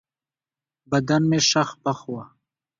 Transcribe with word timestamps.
بدن 0.91 1.21
مې 1.29 1.39
شخ 1.49 1.69
پخ 1.83 1.99
و. 2.11 2.13